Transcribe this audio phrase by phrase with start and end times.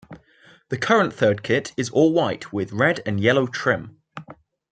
[0.69, 3.97] The current third kit is all white with red and yellow trim.